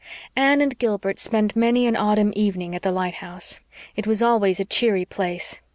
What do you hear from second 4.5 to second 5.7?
a cheery place.